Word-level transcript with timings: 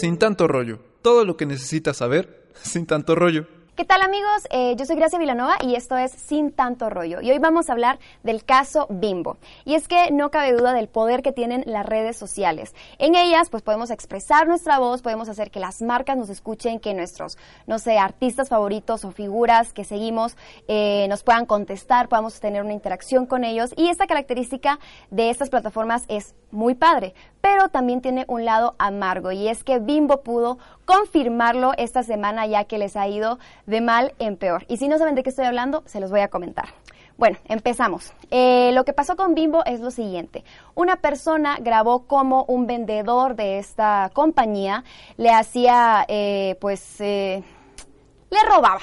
Sin 0.00 0.18
tanto 0.18 0.48
rollo. 0.48 0.80
Todo 1.02 1.24
lo 1.24 1.36
que 1.36 1.46
necesitas 1.46 1.98
saber, 1.98 2.50
sin 2.62 2.86
tanto 2.86 3.14
rollo. 3.14 3.46
¿Qué 3.76 3.84
tal 3.84 4.02
amigos? 4.02 4.46
Eh, 4.50 4.76
yo 4.76 4.86
soy 4.86 4.94
Gracia 4.94 5.18
Vilanova 5.18 5.56
y 5.60 5.74
esto 5.74 5.96
es 5.96 6.12
Sin 6.12 6.52
tanto 6.52 6.90
rollo. 6.90 7.20
Y 7.20 7.32
hoy 7.32 7.40
vamos 7.40 7.68
a 7.68 7.72
hablar 7.72 7.98
del 8.22 8.44
caso 8.44 8.86
Bimbo. 8.88 9.36
Y 9.64 9.74
es 9.74 9.88
que 9.88 10.12
no 10.12 10.30
cabe 10.30 10.52
duda 10.52 10.72
del 10.72 10.86
poder 10.86 11.22
que 11.22 11.32
tienen 11.32 11.64
las 11.66 11.84
redes 11.84 12.16
sociales. 12.16 12.72
En 12.98 13.16
ellas 13.16 13.50
pues 13.50 13.64
podemos 13.64 13.90
expresar 13.90 14.46
nuestra 14.46 14.78
voz, 14.78 15.02
podemos 15.02 15.28
hacer 15.28 15.50
que 15.50 15.58
las 15.58 15.82
marcas 15.82 16.16
nos 16.16 16.30
escuchen, 16.30 16.78
que 16.78 16.94
nuestros, 16.94 17.36
no 17.66 17.80
sé, 17.80 17.98
artistas 17.98 18.48
favoritos 18.48 19.04
o 19.04 19.10
figuras 19.10 19.72
que 19.72 19.82
seguimos 19.82 20.36
eh, 20.68 21.08
nos 21.08 21.24
puedan 21.24 21.44
contestar, 21.44 22.08
podamos 22.08 22.38
tener 22.38 22.62
una 22.62 22.74
interacción 22.74 23.26
con 23.26 23.42
ellos. 23.42 23.74
Y 23.76 23.88
esta 23.88 24.06
característica 24.06 24.78
de 25.10 25.30
estas 25.30 25.50
plataformas 25.50 26.04
es 26.06 26.36
muy 26.52 26.76
padre, 26.76 27.12
pero 27.40 27.68
también 27.68 28.00
tiene 28.00 28.24
un 28.28 28.44
lado 28.44 28.76
amargo 28.78 29.32
y 29.32 29.48
es 29.48 29.64
que 29.64 29.80
Bimbo 29.80 30.22
pudo 30.22 30.58
confirmarlo 30.84 31.72
esta 31.76 32.02
semana 32.02 32.46
ya 32.46 32.64
que 32.64 32.78
les 32.78 32.96
ha 32.96 33.08
ido 33.08 33.38
de 33.66 33.80
mal 33.80 34.14
en 34.18 34.36
peor. 34.36 34.64
Y 34.68 34.76
si 34.76 34.88
no 34.88 34.98
saben 34.98 35.14
de 35.14 35.22
qué 35.22 35.30
estoy 35.30 35.46
hablando, 35.46 35.82
se 35.86 36.00
los 36.00 36.10
voy 36.10 36.20
a 36.20 36.28
comentar. 36.28 36.68
Bueno, 37.16 37.38
empezamos. 37.44 38.12
Eh, 38.30 38.72
lo 38.72 38.84
que 38.84 38.92
pasó 38.92 39.14
con 39.14 39.34
Bimbo 39.34 39.64
es 39.64 39.80
lo 39.80 39.92
siguiente. 39.92 40.42
Una 40.74 40.96
persona 40.96 41.58
grabó 41.60 42.06
como 42.06 42.44
un 42.44 42.66
vendedor 42.66 43.36
de 43.36 43.58
esta 43.58 44.10
compañía 44.12 44.82
le 45.16 45.30
hacía, 45.30 46.04
eh, 46.08 46.56
pues, 46.60 47.00
eh, 47.00 47.44
le 48.30 48.38
robaba, 48.48 48.80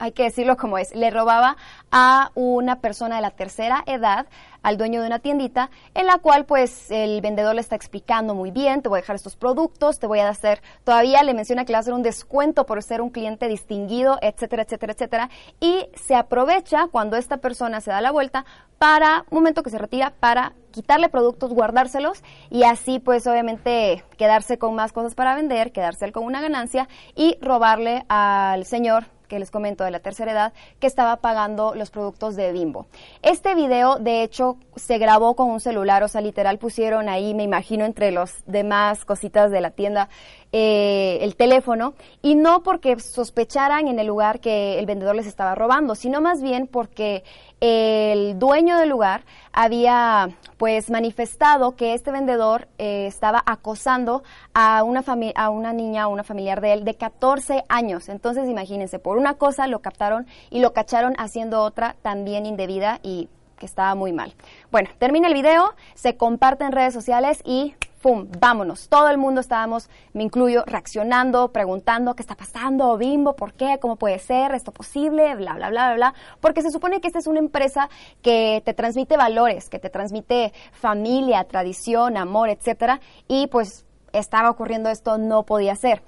hay 0.00 0.12
que 0.12 0.24
decirlo 0.24 0.56
como 0.56 0.78
es, 0.78 0.94
le 0.94 1.10
robaba 1.10 1.56
a 1.90 2.30
una 2.34 2.80
persona 2.80 3.16
de 3.16 3.22
la 3.22 3.30
tercera 3.30 3.82
edad, 3.86 4.26
al 4.62 4.78
dueño 4.78 5.00
de 5.00 5.06
una 5.06 5.18
tiendita, 5.18 5.70
en 5.94 6.06
la 6.06 6.18
cual 6.18 6.46
pues 6.46 6.90
el 6.90 7.20
vendedor 7.20 7.54
le 7.54 7.60
está 7.60 7.76
explicando 7.76 8.34
muy 8.34 8.50
bien, 8.50 8.82
te 8.82 8.88
voy 8.88 8.98
a 8.98 9.02
dejar 9.02 9.16
estos 9.16 9.36
productos, 9.36 9.98
te 9.98 10.06
voy 10.06 10.20
a 10.20 10.28
hacer, 10.28 10.62
todavía 10.84 11.22
le 11.22 11.34
menciona 11.34 11.64
que 11.64 11.72
le 11.72 11.74
va 11.74 11.78
a 11.78 11.80
hacer 11.80 11.94
un 11.94 12.02
descuento 12.02 12.64
por 12.64 12.82
ser 12.82 13.00
un 13.00 13.10
cliente 13.10 13.46
distinguido, 13.48 14.18
etcétera, 14.22 14.62
etcétera, 14.62 14.92
etcétera, 14.94 15.30
y 15.60 15.86
se 15.94 16.14
aprovecha 16.14 16.88
cuando 16.90 17.16
esta 17.16 17.36
persona 17.36 17.80
se 17.80 17.90
da 17.90 18.00
la 18.00 18.10
vuelta 18.10 18.44
para, 18.78 19.24
momento 19.30 19.62
que 19.62 19.70
se 19.70 19.78
retira, 19.78 20.14
para 20.18 20.54
quitarle 20.70 21.08
productos, 21.08 21.52
guardárselos 21.52 22.22
y 22.50 22.64
así 22.64 22.98
pues 22.98 23.26
obviamente 23.26 24.02
quedarse 24.18 24.58
con 24.58 24.74
más 24.74 24.92
cosas 24.92 25.14
para 25.14 25.36
vender, 25.36 25.72
quedarse 25.72 26.10
con 26.10 26.24
una 26.24 26.40
ganancia 26.40 26.88
y 27.14 27.38
robarle 27.40 28.04
al 28.08 28.64
señor 28.64 29.13
que 29.28 29.38
les 29.38 29.50
comento 29.50 29.84
de 29.84 29.90
la 29.90 30.00
tercera 30.00 30.32
edad, 30.32 30.52
que 30.80 30.86
estaba 30.86 31.16
pagando 31.16 31.74
los 31.74 31.90
productos 31.90 32.36
de 32.36 32.52
Bimbo. 32.52 32.86
Este 33.22 33.54
video, 33.54 33.96
de 33.96 34.22
hecho, 34.22 34.56
se 34.76 34.98
grabó 34.98 35.34
con 35.34 35.50
un 35.50 35.60
celular, 35.60 36.02
o 36.02 36.08
sea, 36.08 36.20
literal 36.20 36.58
pusieron 36.58 37.08
ahí, 37.08 37.34
me 37.34 37.42
imagino, 37.42 37.84
entre 37.84 38.10
los 38.10 38.32
demás 38.46 39.04
cositas 39.04 39.50
de 39.50 39.60
la 39.60 39.70
tienda, 39.70 40.08
eh, 40.52 41.18
el 41.22 41.36
teléfono, 41.36 41.94
y 42.22 42.34
no 42.34 42.62
porque 42.62 42.98
sospecharan 43.00 43.88
en 43.88 43.98
el 43.98 44.06
lugar 44.06 44.40
que 44.40 44.78
el 44.78 44.86
vendedor 44.86 45.16
les 45.16 45.26
estaba 45.26 45.54
robando, 45.54 45.94
sino 45.94 46.20
más 46.20 46.42
bien 46.42 46.66
porque 46.66 47.24
el 47.60 48.38
dueño 48.38 48.76
del 48.76 48.90
lugar 48.90 49.22
había 49.52 50.28
pues 50.58 50.90
manifestado 50.90 51.76
que 51.76 51.94
este 51.94 52.10
vendedor 52.10 52.68
eh, 52.78 53.06
estaba 53.06 53.42
acosando 53.46 54.22
a 54.52 54.82
una, 54.82 55.02
a 55.34 55.50
una 55.50 55.72
niña, 55.72 56.04
a 56.04 56.08
una 56.08 56.24
familiar 56.24 56.60
de 56.60 56.72
él 56.74 56.84
de 56.84 56.94
14 56.94 57.64
años. 57.68 58.08
Entonces 58.08 58.48
imagínense, 58.48 58.98
por 58.98 59.13
una 59.18 59.34
cosa 59.34 59.66
lo 59.66 59.80
captaron 59.80 60.26
y 60.50 60.60
lo 60.60 60.72
cacharon 60.72 61.14
haciendo 61.18 61.62
otra 61.62 61.96
también 62.02 62.46
indebida 62.46 63.00
y 63.02 63.28
que 63.58 63.66
estaba 63.66 63.94
muy 63.94 64.12
mal. 64.12 64.34
Bueno, 64.70 64.90
termina 64.98 65.28
el 65.28 65.34
video, 65.34 65.74
se 65.94 66.16
comparte 66.16 66.64
en 66.64 66.72
redes 66.72 66.92
sociales 66.92 67.40
y 67.44 67.74
¡pum! 68.04 68.28
Vámonos. 68.38 68.90
Todo 68.90 69.08
el 69.08 69.16
mundo 69.16 69.40
estábamos, 69.40 69.88
me 70.12 70.22
incluyo, 70.22 70.62
reaccionando, 70.66 71.52
preguntando 71.52 72.14
qué 72.14 72.20
está 72.20 72.34
pasando, 72.34 72.98
Bimbo, 72.98 73.34
¿por 73.34 73.54
qué? 73.54 73.78
¿Cómo 73.80 73.96
puede 73.96 74.18
ser 74.18 74.54
esto 74.54 74.72
posible? 74.72 75.34
Bla, 75.36 75.54
bla, 75.54 75.70
bla, 75.70 75.86
bla, 75.86 75.94
bla. 75.94 76.14
Porque 76.40 76.60
se 76.60 76.70
supone 76.70 77.00
que 77.00 77.06
esta 77.06 77.18
es 77.18 77.26
una 77.26 77.38
empresa 77.38 77.88
que 78.20 78.62
te 78.62 78.74
transmite 78.74 79.16
valores, 79.16 79.70
que 79.70 79.78
te 79.78 79.88
transmite 79.88 80.52
familia, 80.72 81.44
tradición, 81.44 82.18
amor, 82.18 82.50
etcétera. 82.50 83.00
Y 83.26 83.46
pues 83.46 83.86
estaba 84.12 84.50
ocurriendo 84.50 84.90
esto, 84.90 85.16
no 85.16 85.44
podía 85.44 85.74
ser. 85.74 86.02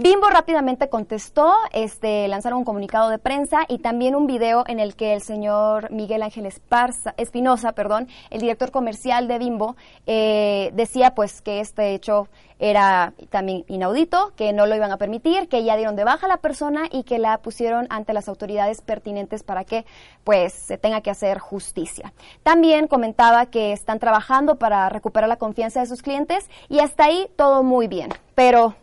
Bimbo 0.00 0.28
rápidamente 0.28 0.88
contestó, 0.88 1.52
este, 1.72 2.28
lanzaron 2.28 2.60
un 2.60 2.64
comunicado 2.64 3.10
de 3.10 3.18
prensa 3.18 3.64
y 3.66 3.78
también 3.78 4.14
un 4.14 4.28
video 4.28 4.62
en 4.68 4.78
el 4.78 4.94
que 4.94 5.12
el 5.12 5.22
señor 5.22 5.90
Miguel 5.90 6.22
Ángel 6.22 6.46
Esparza, 6.46 7.14
Espinosa, 7.16 7.72
perdón, 7.72 8.06
el 8.30 8.40
director 8.40 8.70
comercial 8.70 9.26
de 9.26 9.38
Bimbo, 9.40 9.74
eh, 10.06 10.70
decía 10.74 11.16
pues 11.16 11.42
que 11.42 11.58
este 11.58 11.94
hecho 11.94 12.28
era 12.60 13.12
también 13.30 13.64
inaudito, 13.66 14.34
que 14.36 14.52
no 14.52 14.66
lo 14.66 14.76
iban 14.76 14.92
a 14.92 14.98
permitir, 14.98 15.48
que 15.48 15.64
ya 15.64 15.74
dieron 15.74 15.96
de 15.96 16.04
baja 16.04 16.26
a 16.26 16.28
la 16.28 16.36
persona 16.36 16.82
y 16.92 17.02
que 17.02 17.18
la 17.18 17.38
pusieron 17.38 17.88
ante 17.90 18.12
las 18.12 18.28
autoridades 18.28 18.82
pertinentes 18.82 19.42
para 19.42 19.64
que 19.64 19.84
pues 20.22 20.52
se 20.52 20.78
tenga 20.78 21.00
que 21.00 21.10
hacer 21.10 21.40
justicia. 21.40 22.12
También 22.44 22.86
comentaba 22.86 23.46
que 23.46 23.72
están 23.72 23.98
trabajando 23.98 24.60
para 24.60 24.88
recuperar 24.90 25.28
la 25.28 25.38
confianza 25.38 25.80
de 25.80 25.86
sus 25.86 26.02
clientes 26.02 26.48
y 26.68 26.78
hasta 26.78 27.06
ahí 27.06 27.28
todo 27.34 27.64
muy 27.64 27.88
bien, 27.88 28.10
pero 28.36 28.76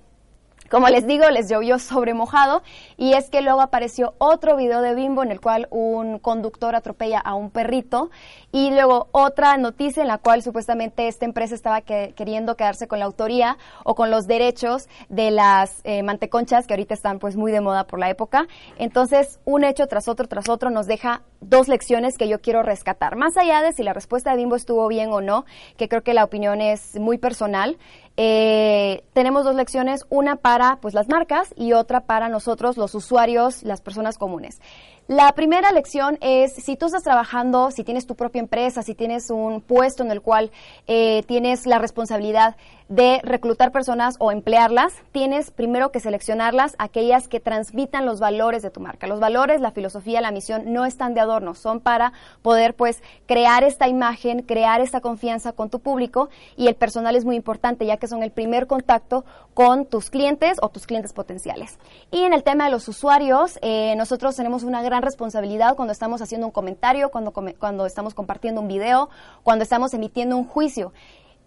como 0.75 0.89
les 0.89 1.07
digo, 1.07 1.29
les 1.29 1.49
llovió 1.49 1.79
sobre 1.79 2.13
mojado 2.13 2.61
y 2.97 3.13
es 3.13 3.29
que 3.29 3.41
luego 3.41 3.61
apareció 3.61 4.13
otro 4.17 4.57
video 4.57 4.81
de 4.81 4.93
Bimbo 4.93 5.23
en 5.23 5.31
el 5.31 5.39
cual 5.39 5.69
un 5.71 6.19
conductor 6.19 6.75
atropella 6.75 7.17
a 7.17 7.33
un 7.33 7.49
perrito 7.49 8.09
y 8.51 8.71
luego 8.71 9.07
otra 9.13 9.55
noticia 9.55 10.01
en 10.01 10.09
la 10.09 10.17
cual 10.17 10.43
supuestamente 10.43 11.07
esta 11.07 11.23
empresa 11.23 11.55
estaba 11.55 11.79
queriendo 11.79 12.57
quedarse 12.57 12.89
con 12.89 12.99
la 12.99 13.05
autoría 13.05 13.57
o 13.85 13.95
con 13.95 14.11
los 14.11 14.27
derechos 14.27 14.89
de 15.07 15.31
las 15.31 15.79
eh, 15.85 16.03
manteconchas 16.03 16.67
que 16.67 16.73
ahorita 16.73 16.93
están 16.93 17.19
pues 17.19 17.37
muy 17.37 17.53
de 17.53 17.61
moda 17.61 17.87
por 17.87 17.97
la 17.97 18.09
época. 18.09 18.45
Entonces, 18.77 19.39
un 19.45 19.63
hecho 19.63 19.87
tras 19.87 20.09
otro 20.09 20.27
tras 20.27 20.49
otro 20.49 20.71
nos 20.71 20.87
deja 20.87 21.21
dos 21.39 21.69
lecciones 21.69 22.17
que 22.17 22.27
yo 22.27 22.41
quiero 22.41 22.63
rescatar. 22.63 23.15
Más 23.15 23.37
allá 23.37 23.61
de 23.61 23.71
si 23.71 23.83
la 23.83 23.93
respuesta 23.93 24.31
de 24.31 24.37
Bimbo 24.37 24.55
estuvo 24.55 24.87
bien 24.89 25.11
o 25.11 25.21
no, 25.21 25.45
que 25.77 25.87
creo 25.87 26.03
que 26.03 26.13
la 26.13 26.23
opinión 26.23 26.59
es 26.59 26.99
muy 26.99 27.17
personal, 27.17 27.77
eh, 28.17 29.03
tenemos 29.13 29.43
dos 29.43 29.55
lecciones, 29.55 30.05
una 30.09 30.37
para 30.37 30.77
pues 30.77 30.93
las 30.93 31.09
marcas 31.09 31.53
y 31.55 31.73
otra 31.73 32.01
para 32.01 32.29
nosotros 32.29 32.77
los 32.77 32.95
usuarios, 32.95 33.63
las 33.63 33.81
personas 33.81 34.17
comunes. 34.17 34.59
La 35.07 35.31
primera 35.33 35.71
lección 35.71 36.17
es, 36.19 36.53
si 36.53 36.77
tú 36.77 36.87
estás 36.87 37.03
trabajando, 37.03 37.69
si 37.69 37.83
tienes 37.83 38.07
tu 38.07 38.15
propia 38.15 38.39
empresa, 38.39 38.81
si 38.81 38.95
tienes 38.95 39.29
un 39.29 39.61
puesto 39.61 40.01
en 40.01 40.09
el 40.09 40.21
cual 40.21 40.49
eh, 40.87 41.21
tienes 41.27 41.67
la 41.67 41.77
responsabilidad 41.77 42.55
de 42.89 43.19
reclutar 43.23 43.71
personas 43.71 44.15
o 44.19 44.31
emplearlas, 44.31 44.93
tienes 45.11 45.51
primero 45.51 45.91
que 45.91 45.99
seleccionarlas 45.99 46.75
aquellas 46.79 47.27
que 47.27 47.39
transmitan 47.39 48.07
los 48.07 48.19
valores 48.19 48.63
de 48.63 48.71
tu 48.71 48.79
marca. 48.79 49.05
Los 49.05 49.19
valores, 49.19 49.61
la 49.61 49.71
filosofía, 49.71 50.21
la 50.21 50.31
misión 50.31 50.73
no 50.73 50.85
están 50.85 51.13
de 51.13 51.19
adorno, 51.21 51.53
son 51.53 51.81
para 51.81 52.13
poder 52.41 52.73
pues 52.73 53.03
crear 53.27 53.63
esta 53.63 53.87
imagen, 53.87 54.41
crear 54.41 54.81
esta 54.81 55.01
confianza 55.01 55.51
con 55.51 55.69
tu 55.69 55.79
público 55.79 56.29
y 56.57 56.67
el 56.67 56.75
personal 56.75 57.15
es 57.15 57.25
muy 57.25 57.35
importante 57.35 57.85
ya 57.85 57.97
que 57.97 58.04
son 58.07 58.23
el 58.23 58.31
primer 58.31 58.67
contacto 58.67 59.25
con 59.53 59.85
tus 59.85 60.09
clientes 60.09 60.57
o 60.61 60.69
tus 60.69 60.85
clientes 60.85 61.13
potenciales. 61.13 61.79
Y 62.11 62.23
en 62.23 62.33
el 62.33 62.43
tema 62.43 62.65
de 62.65 62.71
los 62.71 62.87
usuarios, 62.87 63.59
eh, 63.61 63.95
nosotros 63.97 64.35
tenemos 64.35 64.63
una 64.63 64.81
gran 64.81 65.01
responsabilidad 65.01 65.75
cuando 65.75 65.91
estamos 65.91 66.21
haciendo 66.21 66.47
un 66.47 66.51
comentario, 66.51 67.09
cuando, 67.09 67.31
cuando 67.31 67.85
estamos 67.85 68.13
compartiendo 68.13 68.61
un 68.61 68.67
video, 68.67 69.09
cuando 69.43 69.63
estamos 69.63 69.93
emitiendo 69.93 70.37
un 70.37 70.45
juicio. 70.45 70.91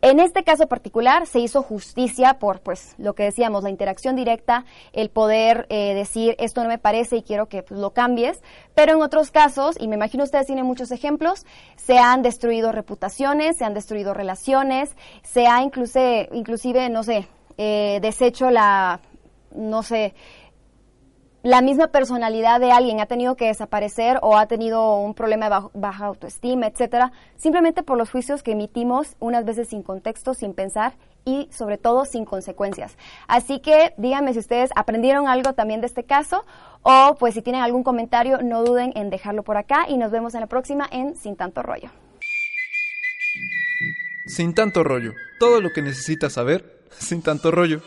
En 0.01 0.21
este 0.21 0.45
caso 0.45 0.69
particular 0.69 1.27
se 1.27 1.41
hizo 1.41 1.61
justicia 1.61 2.35
por, 2.35 2.61
pues, 2.61 2.95
lo 2.99 3.15
que 3.15 3.25
decíamos, 3.25 3.65
la 3.65 3.71
interacción 3.71 4.15
directa, 4.15 4.65
el 4.93 5.11
poder 5.11 5.67
eh, 5.71 5.93
decir 5.95 6.37
esto 6.39 6.63
no 6.63 6.69
me 6.69 6.79
parece 6.79 7.17
y 7.17 7.23
quiero 7.23 7.47
que 7.47 7.65
pues, 7.65 7.81
lo 7.81 7.91
cambies. 7.91 8.41
Pero 8.77 8.93
en 8.95 9.03
otros 9.03 9.33
casos, 9.33 9.75
y 9.81 9.89
me 9.89 9.97
imagino 9.97 10.23
ustedes 10.23 10.47
tienen 10.47 10.67
muchos 10.67 10.93
ejemplos, 10.93 11.47
se 11.75 11.99
han 11.99 12.23
destruido 12.23 12.71
reputaciones, 12.71 13.57
se 13.59 13.65
han 13.65 13.75
destruido 13.75 14.15
relaciones, 14.15 14.95
se 15.25 15.49
ha 15.49 15.63
inclusive, 15.63 16.29
inclusive 16.33 16.89
no 16.91 17.03
sé, 17.03 17.27
eh, 17.57 17.99
deshecho 18.01 18.51
la, 18.51 19.01
no 19.53 19.83
sé, 19.83 20.15
la 21.43 21.63
misma 21.63 21.89
personalidad 21.89 22.61
de 22.61 22.73
alguien 22.73 23.01
ha 23.01 23.07
tenido 23.07 23.37
que 23.37 23.47
desaparecer 23.47 24.19
o 24.23 24.37
ha 24.37 24.47
tenido 24.47 24.97
un 24.97 25.15
problema 25.15 25.49
de 25.49 25.69
baja 25.75 26.07
autoestima, 26.07 26.67
etcétera, 26.67 27.13
simplemente 27.37 27.83
por 27.83 27.97
los 27.97 28.11
juicios 28.11 28.43
que 28.43 28.53
emitimos 28.53 29.17
unas 29.21 29.45
veces 29.45 29.69
sin 29.69 29.83
contexto, 29.83 30.35
sin 30.35 30.53
pensar 30.53 30.95
y 31.25 31.49
sobre 31.53 31.79
todo 31.79 32.05
sin 32.05 32.25
consecuencias. 32.25 32.97
Así 33.29 33.61
que 33.61 33.95
díganme 33.99 34.33
si 34.33 34.41
ustedes 34.41 34.71
aprendieron 34.75 35.29
algo 35.29 35.53
también 35.53 35.81
de 35.81 35.87
este 35.87 36.05
caso 36.05 36.45
o 36.83 37.17
pues 37.19 37.35
si 37.35 37.43
tienen 37.43 37.63
algún 37.63 37.85
comentario 37.85 38.39
no 38.43 38.65
duden 38.65 38.93
en 38.97 39.11
dejarlo 39.11 39.43
por 39.43 39.57
acá 39.57 39.87
y 39.89 39.97
nos 39.97 40.11
vemos 40.11 40.35
en 40.35 40.41
la 40.41 40.47
próxima 40.47 40.89
en 40.91 41.15
Sin 41.15 41.37
tanto 41.37 41.63
rollo. 41.63 41.91
Sin 44.27 44.55
tanto 44.55 44.83
rollo, 44.83 45.13
todo 45.39 45.61
lo 45.61 45.71
que 45.71 45.83
necesitas 45.83 46.33
saber, 46.35 46.83
sin 46.99 47.23
tanto 47.23 47.51
rollo. 47.51 47.81